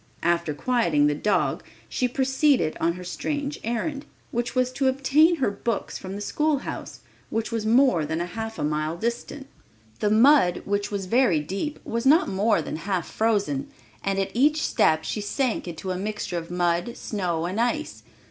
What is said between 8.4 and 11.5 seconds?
a mile distant. The mud, which was very